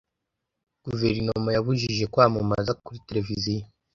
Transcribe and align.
Guverinoma 0.85 1.49
yabujije 1.55 2.03
kwamamaza 2.13 2.71
kuri 2.83 3.03
televiziyo. 3.07 3.65